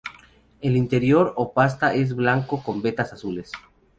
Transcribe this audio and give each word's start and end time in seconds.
El 0.61 0.77
interior 0.77 1.31
o 1.35 1.53
pasta 1.53 1.93
es 1.93 2.15
blanco 2.15 2.63
con 2.63 2.81
vetas 2.81 3.13
azules. 3.13 3.51